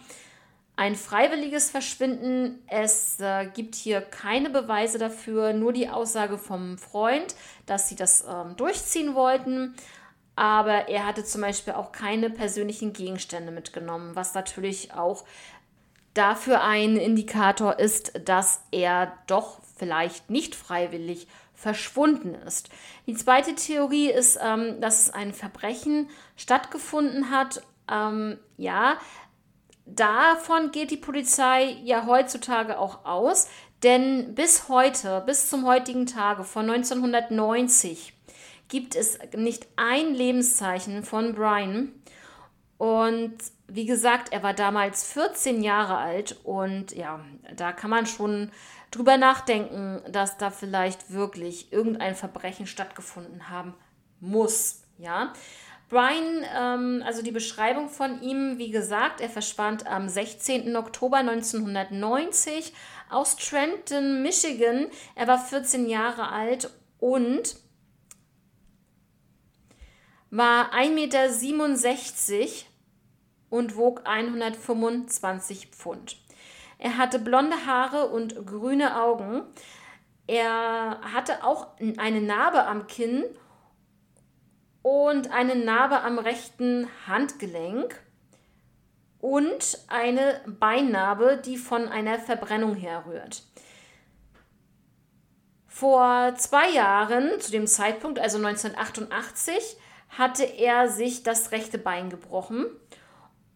ein 0.78 0.96
freiwilliges 0.96 1.70
Verschwinden. 1.70 2.64
Es 2.68 3.20
äh, 3.20 3.48
gibt 3.48 3.76
hier 3.76 4.02
keine 4.02 4.50
Beweise 4.50 4.98
dafür, 4.98 5.54
nur 5.54 5.74
die 5.74 5.90
Aussage 5.90 6.38
vom 6.38 6.78
Freund, 6.78 7.36
dass 7.66 7.90
sie 7.90 7.96
das 7.96 8.26
ähm, 8.28 8.56
durchziehen 8.56 9.16
wollten. 9.16 9.76
Aber 10.38 10.90
er 10.90 11.06
hatte 11.06 11.24
zum 11.24 11.42
Beispiel 11.42 11.74
auch 11.74 11.92
keine 11.94 12.30
persönlichen 12.30 12.92
Gegenstände 12.92 13.52
mitgenommen, 13.52 14.16
was 14.16 14.34
natürlich 14.34 14.94
auch 14.94 15.24
dafür 16.14 16.62
ein 16.62 16.98
Indikator 16.98 17.80
ist, 17.80 18.28
dass 18.28 18.62
er 18.72 19.14
doch 19.28 19.60
vielleicht 19.78 20.30
nicht 20.30 20.56
freiwillig 20.56 21.20
verschwunden 21.22 21.45
ist. 22.46 22.70
Die 23.08 23.16
zweite 23.16 23.56
Theorie 23.56 24.10
ist, 24.10 24.38
ähm, 24.42 24.80
dass 24.82 25.10
ein 25.10 25.34
Verbrechen 25.34 26.10
stattgefunden 26.36 27.32
hat. 27.32 27.64
Ähm, 27.92 28.38
ja, 28.58 28.98
davon 29.86 30.72
geht 30.72 30.92
die 30.92 30.98
Polizei 30.98 31.78
ja 31.84 32.06
heutzutage 32.06 32.80
auch 32.80 33.06
aus, 33.06 33.48
denn 33.84 34.36
bis 34.36 34.70
heute, 34.70 35.24
bis 35.26 35.50
zum 35.50 35.66
heutigen 35.66 36.06
Tage 36.06 36.44
von 36.44 36.70
1990, 36.70 38.14
gibt 38.68 38.96
es 38.96 39.20
nicht 39.36 39.68
ein 39.76 40.14
Lebenszeichen 40.14 41.04
von 41.04 41.36
Brian. 41.36 41.92
Und 42.78 43.38
wie 43.68 43.86
gesagt, 43.86 44.32
er 44.32 44.44
war 44.44 44.54
damals 44.54 45.12
14 45.12 45.64
Jahre 45.64 45.98
alt 45.98 46.38
und 46.44 46.96
ja, 46.96 47.20
da 47.56 47.72
kann 47.72 47.90
man 47.90 48.06
schon 48.06 48.52
drüber 48.92 49.18
nachdenken, 49.18 50.02
dass 50.12 50.38
da 50.38 50.52
vielleicht 50.52 51.12
wirklich 51.12 51.72
irgendein 51.74 52.16
Verbrechen 52.16 52.68
stattgefunden 52.68 53.50
haben 53.50 53.74
muss. 54.20 54.84
Ja, 54.98 55.34
Brian, 55.90 56.46
ähm, 56.56 57.04
also 57.06 57.22
die 57.22 57.32
Beschreibung 57.32 57.90
von 57.90 58.22
ihm, 58.22 58.58
wie 58.58 58.72
gesagt, 58.72 59.22
er 59.22 59.30
verschwand 59.30 59.86
am 59.88 60.10
16. 60.10 60.76
Oktober 60.76 61.18
1990 61.18 62.74
aus 63.10 63.36
Trenton, 63.36 64.24
Michigan. 64.24 64.88
Er 65.16 65.28
war 65.28 65.38
14 65.38 65.88
Jahre 65.88 66.30
alt 66.32 66.72
und 67.00 67.58
war 70.32 70.74
1,67 70.74 70.90
Meter 70.90 72.75
und 73.56 73.78
wog 73.78 74.02
125 74.04 75.68
Pfund. 75.68 76.18
Er 76.78 76.98
hatte 76.98 77.20
blonde 77.20 77.66
Haare 77.66 78.10
und 78.10 78.46
grüne 78.46 79.02
Augen. 79.02 79.44
Er 80.28 81.00
hatte 81.14 81.44
auch 81.44 81.68
eine 81.98 82.20
Narbe 82.20 82.66
am 82.66 82.88
Kinn 82.88 83.24
und 84.82 85.32
eine 85.32 85.56
Narbe 85.56 86.02
am 86.02 86.20
rechten 86.20 86.90
Handgelenk 87.08 88.02
und 89.20 89.80
eine 89.88 90.42
Beinnarbe, 90.46 91.42
die 91.44 91.58
von 91.58 91.88
einer 91.88 92.20
Verbrennung 92.20 92.76
herrührt. 92.76 93.44
Vor 95.68 96.36
zwei 96.36 96.70
Jahren, 96.72 97.40
zu 97.40 97.52
dem 97.52 97.68
Zeitpunkt, 97.68 98.20
also 98.20 98.38
1988, 98.38 99.78
hatte 100.10 100.44
er 100.44 100.90
sich 100.90 101.24
das 101.24 101.52
rechte 101.52 101.78
Bein 101.78 102.10
gebrochen. 102.10 102.68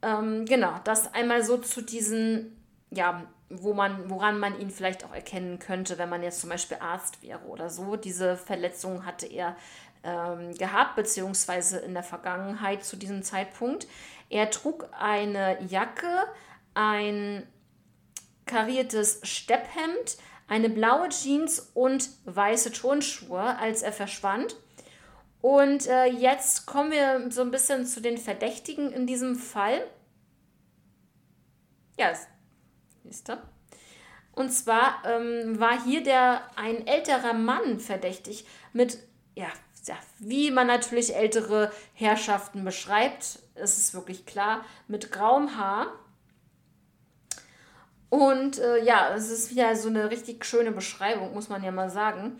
Ähm, 0.02 0.46
genau, 0.46 0.76
das 0.84 1.14
einmal 1.14 1.44
so 1.44 1.58
zu 1.58 1.82
diesen, 1.82 2.58
ja, 2.90 3.24
wo 3.50 3.74
man, 3.74 4.10
woran 4.10 4.40
man 4.40 4.60
ihn 4.60 4.70
vielleicht 4.70 5.04
auch 5.04 5.14
erkennen 5.14 5.60
könnte, 5.60 5.98
wenn 5.98 6.10
man 6.10 6.24
jetzt 6.24 6.42
zum 6.42 6.50
Beispiel 6.50 6.78
Arzt 6.80 7.22
wäre 7.24 7.42
oder 7.46 7.70
so. 7.70 7.96
Diese 7.96 8.38
Verletzung 8.38 9.06
hatte 9.06 9.26
er 9.26 9.56
ähm, 10.04 10.54
gehabt, 10.56 10.96
beziehungsweise 10.96 11.80
in 11.80 11.94
der 11.94 12.04
Vergangenheit 12.04 12.84
zu 12.84 12.96
diesem 12.96 13.24
Zeitpunkt. 13.24 13.88
Er 14.30 14.50
trug 14.52 14.88
eine 14.98 15.62
Jacke, 15.64 16.26
ein 16.74 17.48
kariertes 18.46 19.20
Stepphemd, 19.24 20.18
eine 20.48 20.70
blaue 20.70 21.10
Jeans 21.10 21.72
und 21.74 22.10
weiße 22.26 22.72
Turnschuhe, 22.72 23.58
als 23.58 23.82
er 23.82 23.92
verschwand. 23.92 24.56
Und 25.42 25.88
äh, 25.88 26.06
jetzt 26.06 26.66
kommen 26.66 26.92
wir 26.92 27.32
so 27.32 27.42
ein 27.42 27.52
bisschen 27.52 27.86
zu 27.86 28.02
den 28.02 28.18
Verdächtigen 28.18 28.92
in 28.92 29.08
diesem 29.08 29.36
Fall. 29.36 29.86
Ja, 31.98 32.12
ist 33.04 33.30
er. 33.30 33.42
Und 34.34 34.52
zwar 34.52 35.02
ähm, 35.06 35.60
war 35.60 35.84
hier 35.84 36.04
der 36.04 36.42
ein 36.56 36.88
älterer 36.88 37.34
Mann 37.34 37.80
verdächtig 37.80 38.46
mit, 38.74 39.00
ja, 39.36 39.48
ja, 39.86 39.96
wie 40.20 40.52
man 40.52 40.68
natürlich 40.68 41.16
ältere 41.16 41.72
Herrschaften 41.94 42.64
beschreibt, 42.64 43.40
ist 43.56 43.78
es 43.78 43.94
wirklich 43.94 44.26
klar, 44.26 44.64
mit 44.88 45.12
grauem 45.12 45.58
Haar. 45.58 45.88
Und 48.10 48.60
äh, 48.60 48.84
ja, 48.84 49.14
es 49.16 49.30
ist 49.30 49.52
wieder 49.52 49.76
so 49.76 49.90
eine 49.90 50.10
richtig 50.10 50.46
schöne 50.46 50.72
Beschreibung, 50.72 51.34
muss 51.34 51.50
man 51.50 51.64
ja 51.64 51.72
mal 51.72 51.90
sagen. 51.90 52.40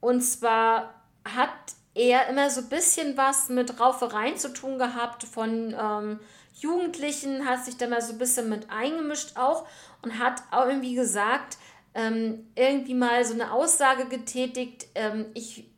Und 0.00 0.20
zwar 0.22 0.97
hat 1.24 1.50
er 1.94 2.28
immer 2.28 2.50
so 2.50 2.60
ein 2.60 2.68
bisschen 2.68 3.16
was 3.16 3.48
mit 3.48 3.80
Raufereien 3.80 4.36
zu 4.36 4.52
tun 4.52 4.78
gehabt 4.78 5.24
von 5.24 5.74
ähm, 5.78 6.20
Jugendlichen, 6.54 7.46
hat 7.46 7.64
sich 7.64 7.76
da 7.76 7.86
mal 7.86 8.02
so 8.02 8.12
ein 8.12 8.18
bisschen 8.18 8.48
mit 8.48 8.70
eingemischt 8.70 9.36
auch 9.36 9.66
und 10.02 10.18
hat 10.18 10.42
auch 10.50 10.66
irgendwie 10.66 10.94
gesagt, 10.94 11.58
ähm, 11.94 12.46
irgendwie 12.54 12.94
mal 12.94 13.24
so 13.24 13.34
eine 13.34 13.52
Aussage 13.52 14.06
getätigt, 14.06 14.86
ähm, 14.94 15.26
ich 15.34 15.68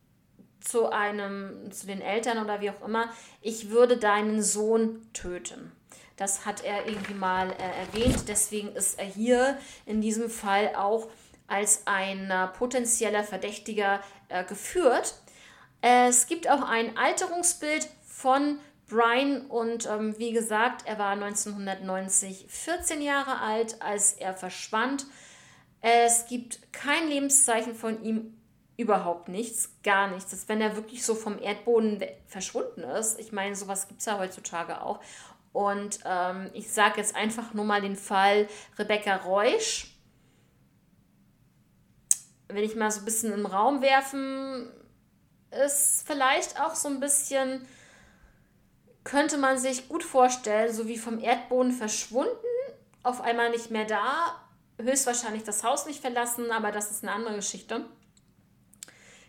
zu 0.61 0.91
einem, 0.91 1.71
zu 1.73 1.87
den 1.87 2.01
Eltern 2.01 2.43
oder 2.43 2.61
wie 2.61 2.71
auch 2.71 2.83
immer, 2.87 3.09
ich 3.41 3.71
würde 3.71 3.97
deinen 3.97 4.43
Sohn 4.43 5.01
töten. 5.13 5.73
Das 6.17 6.45
hat 6.45 6.63
er 6.65 6.87
irgendwie 6.87 7.15
mal 7.15 7.51
äh, 7.51 7.55
erwähnt. 7.81 8.29
Deswegen 8.29 8.77
ist 8.77 8.99
er 8.99 9.07
hier 9.07 9.59
in 9.87 10.03
diesem 10.03 10.29
Fall 10.29 10.75
auch 10.77 11.09
als 11.47 11.87
ein 11.87 12.31
äh, 12.31 12.47
potenzieller 12.49 13.25
Verdächtiger 13.25 14.01
äh, 14.29 14.45
geführt. 14.45 15.15
Es 15.81 16.27
gibt 16.27 16.49
auch 16.51 16.63
ein 16.63 16.97
Alterungsbild 16.97 17.89
von 18.07 18.59
Brian 18.89 19.47
und 19.47 19.87
ähm, 19.87 20.19
wie 20.19 20.33
gesagt, 20.33 20.87
er 20.87 20.99
war 20.99 21.13
1990 21.13 22.47
14 22.49 23.01
Jahre 23.01 23.41
alt, 23.41 23.81
als 23.81 24.13
er 24.15 24.35
verschwand. 24.35 25.07
Es 25.81 26.27
gibt 26.27 26.73
kein 26.73 27.09
Lebenszeichen 27.09 27.75
von 27.75 28.03
ihm 28.03 28.37
überhaupt 28.77 29.29
nichts, 29.29 29.77
gar 29.83 30.11
nichts. 30.11 30.31
Das, 30.31 30.49
wenn 30.49 30.61
er 30.61 30.77
wirklich 30.77 31.05
so 31.05 31.15
vom 31.15 31.39
Erdboden 31.39 32.03
verschwunden 32.27 32.83
ist. 32.83 33.21
Ich 33.21 33.31
meine, 33.31 33.55
sowas 33.55 33.89
gibt 33.89 34.01
es 34.01 34.07
ja 34.07 34.19
heutzutage 34.19 34.83
auch. 34.83 35.01
Und 35.53 36.01
ähm, 36.05 36.51
ich 36.55 36.71
sage 36.73 36.99
jetzt 36.99 37.15
einfach 37.15 37.55
nur 37.55 37.65
mal 37.65 37.81
den 37.81 37.97
Fall 37.97 38.49
Rebecca 38.79 39.17
Reusch. 39.17 39.97
Wenn 42.49 42.65
ich 42.65 42.75
mal 42.75 42.91
so 42.91 43.01
ein 43.01 43.05
bisschen 43.05 43.33
im 43.33 43.47
Raum 43.47 43.83
werfen, 43.83 44.71
ist 45.51 46.05
vielleicht 46.07 46.61
auch 46.61 46.75
so 46.75 46.89
ein 46.89 47.01
bisschen, 47.01 47.67
könnte 49.05 49.39
man 49.39 49.59
sich 49.59 49.89
gut 49.89 50.05
vorstellen, 50.05 50.73
so 50.73 50.87
wie 50.87 50.99
vom 50.99 51.19
Erdboden 51.19 51.73
verschwunden, 51.73 52.31
auf 53.03 53.21
einmal 53.21 53.51
nicht 53.51 53.71
mehr 53.71 53.85
da, 53.85 54.41
höchstwahrscheinlich 54.79 55.45
das 55.45 55.65
Haus 55.65 55.87
nicht 55.87 56.01
verlassen, 56.01 56.51
aber 56.51 56.73
das 56.73 56.91
ist 56.91 57.03
eine 57.03 57.13
andere 57.13 57.37
Geschichte. 57.37 57.85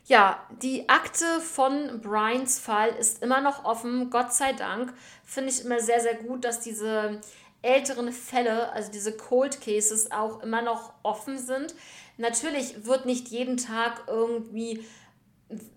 Ja, 0.06 0.46
die 0.62 0.90
Akte 0.90 1.40
von 1.42 2.02
Brians 2.02 2.60
Fall 2.60 2.90
ist 2.90 3.22
immer 3.22 3.40
noch 3.40 3.66
offen, 3.66 4.10
Gott 4.10 4.34
sei 4.34 4.52
Dank. 4.54 4.94
Finde 5.24 5.52
ich 5.52 5.64
immer 5.64 5.80
sehr, 5.80 6.02
sehr 6.02 6.16
gut, 6.16 6.44
dass 6.44 6.60
diese 6.60 7.22
älteren 7.62 8.12
Fälle, 8.12 8.72
also 8.74 8.92
diese 8.92 9.16
Cold 9.16 9.62
Cases, 9.62 10.12
auch 10.12 10.42
immer 10.42 10.62
noch 10.62 10.94
offen 11.04 11.38
sind. 11.38 11.76
Natürlich 12.18 12.86
wird 12.86 13.06
nicht 13.06 13.28
jeden 13.30 13.58
Tag 13.58 14.04
irgendwie, 14.08 14.86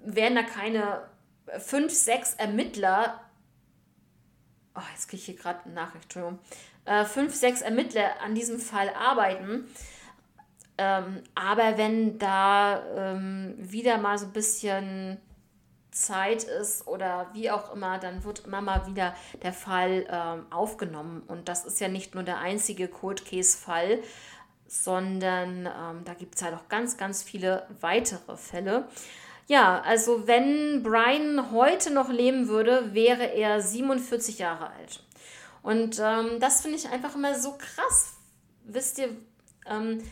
werden 0.05 0.35
da 0.37 0.43
keine 0.43 1.03
fünf, 1.59 1.93
sechs 1.93 2.35
Ermittler, 2.35 3.21
oh, 4.75 4.81
jetzt 4.93 5.09
kriege 5.09 5.21
ich 5.21 5.27
hier 5.27 5.37
gerade 5.37 5.65
eine 5.65 5.75
Nachricht, 5.75 6.05
Entschuldigung, 6.05 6.39
äh, 6.85 7.05
fünf, 7.05 7.35
sechs 7.35 7.63
Ermittler 7.63 8.21
an 8.23 8.35
diesem 8.35 8.59
Fall 8.59 8.91
arbeiten. 8.91 9.67
Ähm, 10.77 11.23
aber 11.35 11.79
wenn 11.79 12.19
da 12.19 12.83
ähm, 12.97 13.55
wieder 13.59 13.99
mal 13.99 14.19
so 14.19 14.27
ein 14.27 14.33
bisschen 14.33 15.19
Zeit 15.93 16.43
ist 16.43 16.89
oder 16.89 17.31
wie 17.33 17.51
auch 17.51 17.73
immer, 17.73 17.99
dann 17.99 18.25
wird 18.25 18.45
immer 18.45 18.61
mal 18.61 18.87
wieder 18.89 19.15
der 19.43 19.53
Fall 19.53 20.07
ähm, 20.11 20.47
aufgenommen. 20.51 21.23
Und 21.29 21.49
das 21.49 21.65
ist 21.65 21.81
ja 21.81 21.89
nicht 21.89 22.15
nur 22.15 22.25
der 22.25 22.39
einzige 22.39 22.89
Cold 22.89 23.25
Case-Fall, 23.25 24.01
sondern 24.67 25.67
ähm, 25.67 26.05
da 26.05 26.15
gibt 26.15 26.35
es 26.35 26.43
halt 26.43 26.55
auch 26.55 26.69
ganz, 26.69 26.97
ganz 26.97 27.23
viele 27.23 27.69
weitere 27.81 28.37
Fälle. 28.37 28.89
Ja, 29.47 29.83
also 29.83 30.27
wenn 30.27 30.83
Brian 30.83 31.51
heute 31.51 31.93
noch 31.93 32.09
leben 32.09 32.49
würde, 32.49 32.95
wäre 32.95 33.25
er 33.25 33.61
47 33.61 34.39
Jahre 34.39 34.71
alt. 34.71 35.03
Und 35.63 35.99
ähm, 36.03 36.41
das 36.41 36.63
finde 36.63 36.79
ich 36.79 36.89
einfach 36.89 37.15
immer 37.15 37.39
so 37.39 37.57
krass. 37.59 38.15
Wisst 38.65 38.99
ihr, 38.99 39.11
ähm, 39.67 40.03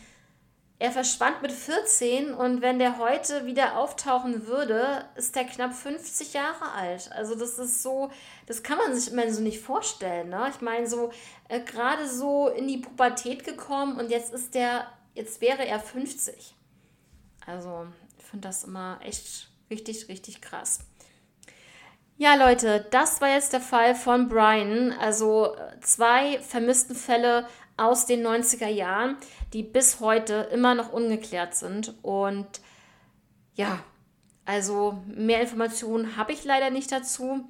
er 0.83 0.91
verschwand 0.91 1.41
mit 1.41 1.51
14 1.51 2.33
und 2.33 2.61
wenn 2.61 2.77
der 2.77 2.97
heute 2.97 3.45
wieder 3.45 3.77
auftauchen 3.77 4.47
würde, 4.47 5.05
ist 5.15 5.35
er 5.37 5.45
knapp 5.45 5.73
50 5.73 6.33
Jahre 6.33 6.71
alt. 6.73 7.09
Also 7.13 7.35
das 7.35 7.57
ist 7.57 7.81
so, 7.81 8.11
das 8.47 8.63
kann 8.63 8.77
man 8.77 8.93
sich 8.93 9.13
immer 9.13 9.31
so 9.31 9.41
nicht 9.41 9.61
vorstellen. 9.61 10.29
Ne? 10.29 10.51
Ich 10.53 10.61
meine, 10.61 10.87
so 10.87 11.11
äh, 11.47 11.61
gerade 11.61 12.07
so 12.09 12.49
in 12.49 12.67
die 12.67 12.79
Pubertät 12.79 13.45
gekommen 13.45 13.97
und 13.97 14.09
jetzt 14.09 14.33
ist 14.33 14.55
der, 14.55 14.87
jetzt 15.13 15.39
wäre 15.39 15.65
er 15.65 15.79
50. 15.79 16.53
Also 17.45 17.87
finde 18.33 18.47
das 18.47 18.63
immer 18.63 18.99
echt 19.03 19.47
richtig, 19.69 20.07
richtig 20.09 20.41
krass. 20.41 20.79
Ja, 22.17 22.33
Leute, 22.33 22.83
das 22.89 23.21
war 23.21 23.29
jetzt 23.29 23.53
der 23.53 23.61
Fall 23.61 23.93
von 23.93 24.27
Brian. 24.27 24.91
Also 24.91 25.55
äh, 25.55 25.79
zwei 25.81 26.39
vermissten 26.39 26.95
Fälle 26.95 27.47
aus 27.77 28.07
den 28.07 28.25
90er 28.25 28.69
Jahren, 28.69 29.17
die 29.53 29.61
bis 29.61 29.99
heute 29.99 30.49
immer 30.51 30.73
noch 30.73 30.91
ungeklärt 30.91 31.53
sind. 31.53 31.93
Und 32.01 32.47
ja, 33.53 33.83
also 34.45 35.03
mehr 35.05 35.41
Informationen 35.41 36.17
habe 36.17 36.31
ich 36.31 36.43
leider 36.43 36.71
nicht 36.71 36.91
dazu. 36.91 37.47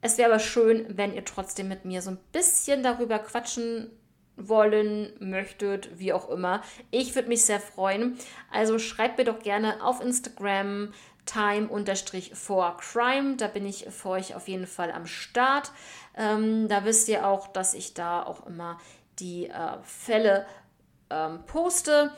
Es 0.00 0.16
wäre 0.16 0.30
aber 0.30 0.38
schön, 0.38 0.86
wenn 0.96 1.12
ihr 1.12 1.26
trotzdem 1.26 1.68
mit 1.68 1.84
mir 1.84 2.00
so 2.00 2.12
ein 2.12 2.18
bisschen 2.32 2.82
darüber 2.82 3.18
quatschen 3.18 3.90
wollen 4.38 5.12
möchtet, 5.18 5.98
wie 5.98 6.12
auch 6.12 6.30
immer. 6.30 6.62
Ich 6.90 7.14
würde 7.14 7.28
mich 7.28 7.44
sehr 7.44 7.60
freuen. 7.60 8.18
Also 8.50 8.78
schreibt 8.78 9.18
mir 9.18 9.24
doch 9.24 9.40
gerne 9.40 9.82
auf 9.82 10.00
Instagram 10.00 10.92
time-for-crime. 11.26 13.36
Da 13.36 13.48
bin 13.48 13.66
ich 13.66 13.86
für 13.90 14.10
euch 14.10 14.34
auf 14.34 14.48
jeden 14.48 14.66
Fall 14.66 14.90
am 14.90 15.06
Start. 15.06 15.72
Ähm, 16.16 16.68
da 16.68 16.84
wisst 16.84 17.08
ihr 17.08 17.26
auch, 17.26 17.48
dass 17.48 17.74
ich 17.74 17.94
da 17.94 18.22
auch 18.22 18.46
immer 18.46 18.78
die 19.18 19.46
äh, 19.46 19.78
Fälle 19.82 20.46
ähm, 21.10 21.40
poste. 21.46 22.12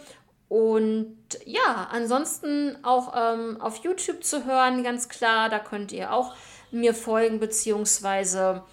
Und 0.48 1.16
ja, 1.44 1.88
ansonsten 1.92 2.76
auch 2.82 3.14
ähm, 3.16 3.60
auf 3.60 3.84
YouTube 3.84 4.24
zu 4.24 4.44
hören, 4.44 4.82
ganz 4.82 5.08
klar, 5.08 5.48
da 5.48 5.60
könnt 5.60 5.92
ihr 5.92 6.12
auch 6.12 6.34
mir 6.72 6.94
folgen, 6.94 7.38
beziehungsweise 7.38 8.64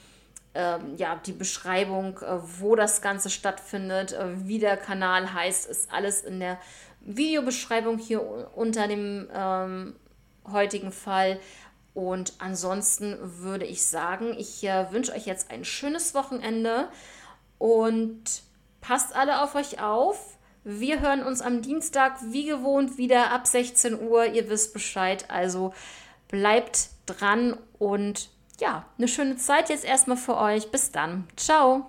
ja, 0.97 1.15
die 1.25 1.33
Beschreibung, 1.33 2.19
äh, 2.19 2.39
wo 2.59 2.75
das 2.75 3.01
Ganze 3.01 3.29
stattfindet, 3.29 4.13
äh, 4.13 4.47
wie 4.47 4.59
der 4.59 4.77
Kanal 4.77 5.33
heißt, 5.33 5.69
ist 5.69 5.91
alles 5.91 6.21
in 6.21 6.39
der 6.39 6.57
Videobeschreibung 7.01 7.97
hier 7.97 8.21
unter 8.55 8.87
dem 8.87 9.27
ähm, 9.33 9.95
heutigen 10.51 10.91
Fall. 10.91 11.39
Und 11.93 12.33
ansonsten 12.39 13.17
würde 13.21 13.65
ich 13.65 13.85
sagen, 13.85 14.35
ich 14.37 14.63
äh, 14.63 14.91
wünsche 14.91 15.13
euch 15.13 15.25
jetzt 15.25 15.51
ein 15.51 15.65
schönes 15.65 16.13
Wochenende. 16.13 16.89
Und 17.57 18.43
passt 18.81 19.15
alle 19.15 19.41
auf 19.41 19.55
euch 19.55 19.81
auf. 19.81 20.37
Wir 20.63 21.01
hören 21.01 21.23
uns 21.23 21.41
am 21.41 21.61
Dienstag 21.61 22.17
wie 22.31 22.45
gewohnt 22.45 22.97
wieder 22.97 23.31
ab 23.31 23.47
16 23.47 23.99
Uhr. 23.99 24.25
Ihr 24.25 24.49
wisst 24.49 24.73
Bescheid. 24.73 25.25
Also 25.29 25.73
bleibt 26.27 26.89
dran 27.05 27.57
und 27.79 28.29
ja, 28.59 28.85
eine 28.97 29.07
schöne 29.07 29.37
Zeit 29.37 29.69
jetzt 29.69 29.85
erstmal 29.85 30.17
für 30.17 30.37
euch. 30.37 30.71
Bis 30.71 30.91
dann. 30.91 31.27
Ciao. 31.35 31.85